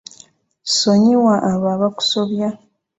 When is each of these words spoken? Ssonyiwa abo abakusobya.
Ssonyiwa 0.69 1.35
abo 1.51 1.65
abakusobya. 1.75 2.47